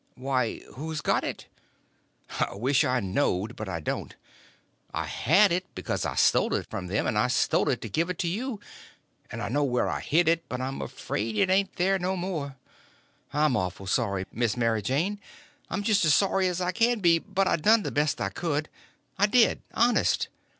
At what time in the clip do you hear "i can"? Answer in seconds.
16.61-16.97